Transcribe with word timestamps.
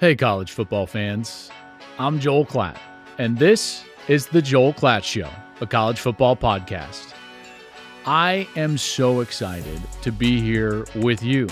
Hey, 0.00 0.14
college 0.14 0.52
football 0.52 0.86
fans. 0.86 1.50
I'm 1.98 2.20
Joel 2.20 2.46
Klatt, 2.46 2.78
and 3.18 3.36
this 3.36 3.82
is 4.06 4.28
the 4.28 4.40
Joel 4.40 4.72
Klatt 4.72 5.02
Show, 5.02 5.28
a 5.60 5.66
college 5.66 5.98
football 5.98 6.36
podcast. 6.36 7.14
I 8.06 8.46
am 8.54 8.78
so 8.78 9.22
excited 9.22 9.82
to 10.02 10.12
be 10.12 10.40
here 10.40 10.86
with 10.94 11.20
you. 11.24 11.48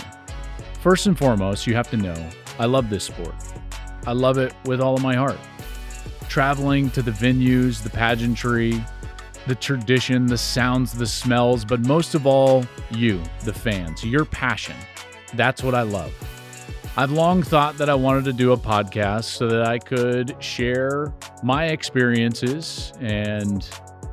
First 0.80 1.08
and 1.08 1.18
foremost, 1.18 1.66
you 1.66 1.74
have 1.74 1.90
to 1.90 1.96
know 1.96 2.14
I 2.60 2.66
love 2.66 2.88
this 2.88 3.02
sport. 3.02 3.34
I 4.06 4.12
love 4.12 4.38
it 4.38 4.54
with 4.64 4.80
all 4.80 4.94
of 4.94 5.02
my 5.02 5.16
heart. 5.16 5.40
Traveling 6.28 6.88
to 6.90 7.02
the 7.02 7.10
venues, 7.10 7.82
the 7.82 7.90
pageantry, 7.90 8.80
the 9.48 9.56
tradition, 9.56 10.26
the 10.26 10.38
sounds, 10.38 10.92
the 10.92 11.08
smells, 11.08 11.64
but 11.64 11.80
most 11.80 12.14
of 12.14 12.28
all, 12.28 12.64
you, 12.92 13.20
the 13.42 13.52
fans, 13.52 14.04
your 14.04 14.24
passion. 14.24 14.76
That's 15.34 15.64
what 15.64 15.74
I 15.74 15.82
love. 15.82 16.14
I've 16.98 17.10
long 17.10 17.42
thought 17.42 17.76
that 17.76 17.90
I 17.90 17.94
wanted 17.94 18.24
to 18.24 18.32
do 18.32 18.52
a 18.52 18.56
podcast 18.56 19.24
so 19.24 19.46
that 19.48 19.68
I 19.68 19.78
could 19.78 20.34
share 20.42 21.12
my 21.42 21.66
experiences 21.66 22.94
and 23.00 23.62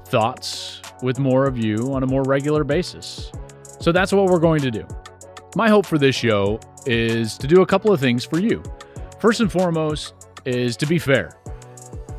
thoughts 0.07 0.81
with 1.01 1.17
more 1.17 1.45
of 1.45 1.57
you 1.57 1.93
on 1.93 2.03
a 2.03 2.05
more 2.05 2.23
regular 2.23 2.65
basis. 2.65 3.31
So 3.79 3.93
that's 3.93 4.11
what 4.11 4.25
we're 4.25 4.39
going 4.39 4.61
to 4.63 4.69
do. 4.69 4.85
My 5.55 5.69
hope 5.69 5.85
for 5.85 5.97
this 5.97 6.13
show 6.13 6.59
is 6.85 7.38
to 7.38 7.47
do 7.47 7.61
a 7.61 7.65
couple 7.65 7.93
of 7.93 8.01
things 8.01 8.25
for 8.25 8.38
you. 8.38 8.61
First 9.17 9.39
and 9.39 9.49
foremost 9.49 10.13
is 10.43 10.75
to 10.75 10.85
be 10.85 10.99
fair. 10.99 11.39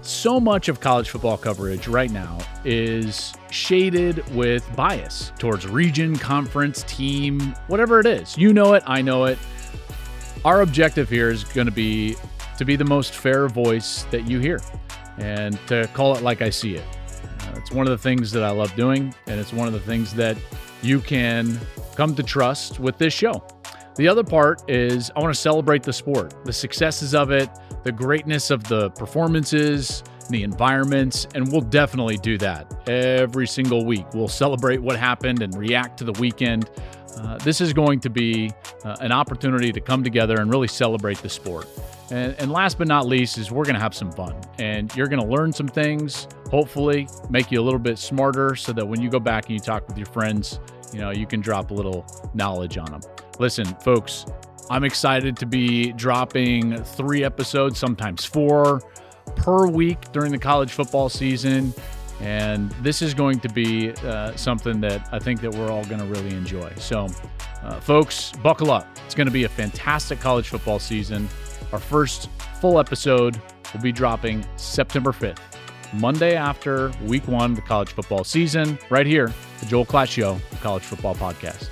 So 0.00 0.40
much 0.40 0.68
of 0.68 0.80
college 0.80 1.10
football 1.10 1.36
coverage 1.36 1.88
right 1.88 2.10
now 2.10 2.38
is 2.64 3.34
shaded 3.50 4.26
with 4.34 4.64
bias 4.74 5.30
towards 5.38 5.66
region, 5.66 6.16
conference, 6.16 6.84
team, 6.84 7.54
whatever 7.66 8.00
it 8.00 8.06
is. 8.06 8.38
You 8.38 8.54
know 8.54 8.72
it, 8.72 8.82
I 8.86 9.02
know 9.02 9.26
it 9.26 9.38
our 10.44 10.60
objective 10.60 11.08
here 11.08 11.30
is 11.30 11.44
going 11.44 11.66
to 11.66 11.72
be 11.72 12.16
to 12.58 12.64
be 12.64 12.76
the 12.76 12.84
most 12.84 13.14
fair 13.14 13.48
voice 13.48 14.04
that 14.10 14.28
you 14.28 14.38
hear 14.38 14.60
and 15.18 15.58
to 15.66 15.88
call 15.88 16.16
it 16.16 16.22
like 16.22 16.42
I 16.42 16.50
see 16.50 16.76
it. 16.76 16.84
Uh, 17.40 17.54
it's 17.56 17.72
one 17.72 17.86
of 17.86 17.90
the 17.90 17.98
things 17.98 18.30
that 18.32 18.42
I 18.42 18.50
love 18.50 18.74
doing, 18.76 19.14
and 19.26 19.40
it's 19.40 19.52
one 19.52 19.66
of 19.66 19.72
the 19.72 19.80
things 19.80 20.14
that 20.14 20.36
you 20.82 21.00
can 21.00 21.58
come 21.96 22.14
to 22.14 22.22
trust 22.22 22.78
with 22.78 22.98
this 22.98 23.12
show. 23.12 23.44
The 23.96 24.08
other 24.08 24.24
part 24.24 24.68
is 24.68 25.10
I 25.14 25.20
want 25.20 25.34
to 25.34 25.40
celebrate 25.40 25.82
the 25.82 25.92
sport, 25.92 26.34
the 26.44 26.52
successes 26.52 27.14
of 27.14 27.30
it, 27.30 27.48
the 27.84 27.92
greatness 27.92 28.50
of 28.50 28.64
the 28.64 28.90
performances, 28.90 30.02
the 30.28 30.42
environments, 30.42 31.26
and 31.34 31.50
we'll 31.50 31.60
definitely 31.60 32.16
do 32.16 32.38
that 32.38 32.88
every 32.88 33.46
single 33.46 33.84
week. 33.84 34.06
We'll 34.14 34.28
celebrate 34.28 34.80
what 34.80 34.98
happened 34.98 35.42
and 35.42 35.54
react 35.56 35.98
to 35.98 36.04
the 36.04 36.12
weekend. 36.12 36.70
Uh, 37.18 37.38
this 37.38 37.60
is 37.60 37.72
going 37.72 38.00
to 38.00 38.10
be 38.10 38.52
uh, 38.84 38.96
an 39.00 39.12
opportunity 39.12 39.72
to 39.72 39.80
come 39.80 40.02
together 40.02 40.40
and 40.40 40.50
really 40.50 40.68
celebrate 40.68 41.18
the 41.18 41.28
sport. 41.28 41.68
And, 42.10 42.34
and 42.38 42.50
last 42.50 42.76
but 42.76 42.88
not 42.88 43.06
least 43.06 43.38
is 43.38 43.50
we're 43.50 43.64
going 43.64 43.76
to 43.76 43.80
have 43.80 43.94
some 43.94 44.12
fun 44.12 44.34
and 44.58 44.94
you're 44.94 45.06
going 45.06 45.22
to 45.22 45.28
learn 45.28 45.52
some 45.52 45.68
things, 45.68 46.26
hopefully 46.50 47.08
make 47.30 47.50
you 47.50 47.60
a 47.60 47.62
little 47.62 47.78
bit 47.78 47.98
smarter 47.98 48.56
so 48.56 48.72
that 48.72 48.86
when 48.86 49.00
you 49.00 49.08
go 49.08 49.20
back 49.20 49.46
and 49.46 49.54
you 49.54 49.60
talk 49.60 49.86
with 49.88 49.96
your 49.96 50.06
friends, 50.06 50.60
you 50.92 51.00
know, 51.00 51.10
you 51.10 51.26
can 51.26 51.40
drop 51.40 51.70
a 51.70 51.74
little 51.74 52.04
knowledge 52.34 52.78
on 52.78 52.86
them. 52.86 53.00
Listen, 53.38 53.64
folks, 53.76 54.26
I'm 54.70 54.84
excited 54.84 55.36
to 55.38 55.46
be 55.46 55.92
dropping 55.92 56.82
three 56.82 57.24
episodes, 57.24 57.78
sometimes 57.78 58.24
four 58.24 58.80
per 59.44 59.66
week 59.66 60.10
during 60.12 60.32
the 60.32 60.38
college 60.38 60.72
football 60.72 61.10
season. 61.10 61.74
And 62.20 62.70
this 62.80 63.02
is 63.02 63.12
going 63.12 63.40
to 63.40 63.48
be 63.50 63.90
uh, 63.90 64.34
something 64.36 64.80
that 64.80 65.06
I 65.12 65.18
think 65.18 65.42
that 65.42 65.52
we're 65.52 65.70
all 65.70 65.84
going 65.84 65.98
to 65.98 66.06
really 66.06 66.34
enjoy. 66.34 66.72
So, 66.76 67.08
uh, 67.62 67.78
folks, 67.80 68.32
buckle 68.42 68.70
up. 68.70 68.88
It's 69.04 69.14
going 69.14 69.26
to 69.26 69.32
be 69.32 69.44
a 69.44 69.48
fantastic 69.48 70.18
college 70.18 70.48
football 70.48 70.78
season. 70.78 71.28
Our 71.72 71.78
first 71.78 72.30
full 72.60 72.78
episode 72.78 73.38
will 73.74 73.82
be 73.82 73.92
dropping 73.92 74.46
September 74.56 75.12
5th, 75.12 75.40
Monday 75.92 76.36
after 76.36 76.90
week 77.02 77.28
one 77.28 77.50
of 77.50 77.56
the 77.56 77.62
college 77.62 77.90
football 77.90 78.24
season, 78.24 78.78
right 78.88 79.06
here, 79.06 79.30
the 79.60 79.66
Joel 79.66 79.84
Klatt 79.84 80.08
Show, 80.08 80.40
the 80.50 80.56
College 80.56 80.84
Football 80.84 81.16
Podcast. 81.16 81.68